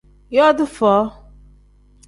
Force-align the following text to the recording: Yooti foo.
Yooti 0.35 0.65
foo. 0.77 1.03